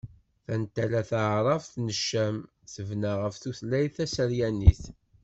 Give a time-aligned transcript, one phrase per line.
[0.45, 2.37] Tantala taɛrabt n Ccam
[2.73, 4.81] tebna ɣef tutlayt taseryanit.